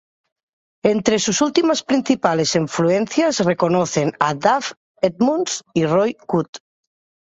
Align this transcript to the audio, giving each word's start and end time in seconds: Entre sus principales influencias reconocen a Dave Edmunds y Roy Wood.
Entre 0.83 1.19
sus 1.19 1.43
principales 1.89 2.55
influencias 2.55 3.45
reconocen 3.51 4.13
a 4.19 4.33
Dave 4.33 4.65
Edmunds 4.99 5.63
y 5.75 5.85
Roy 5.85 6.17
Wood. 6.27 6.47